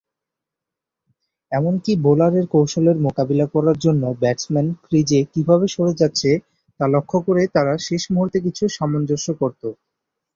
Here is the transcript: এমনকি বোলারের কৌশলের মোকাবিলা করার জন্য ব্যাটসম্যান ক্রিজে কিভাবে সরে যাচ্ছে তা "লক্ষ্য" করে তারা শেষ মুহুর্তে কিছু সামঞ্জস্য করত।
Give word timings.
এমনকি 1.51 1.91
বোলারের 2.03 2.45
কৌশলের 2.53 2.97
মোকাবিলা 3.05 3.45
করার 3.53 3.77
জন্য 3.79 4.03
ব্যাটসম্যান 4.21 4.67
ক্রিজে 4.83 5.19
কিভাবে 5.33 5.65
সরে 5.67 5.93
যাচ্ছে 6.01 6.29
তা 6.79 6.85
"লক্ষ্য" 6.87 7.17
করে 7.27 7.43
তারা 7.55 7.73
শেষ 7.87 8.03
মুহুর্তে 8.13 8.37
কিছু 8.45 8.63
সামঞ্জস্য 8.77 9.27
করত। 9.41 9.63